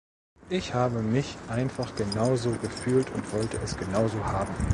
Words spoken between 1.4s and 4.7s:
einfach genauso gefühlt und wollte es genauso haben.